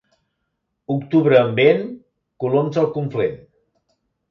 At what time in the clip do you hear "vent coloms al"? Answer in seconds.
1.63-2.91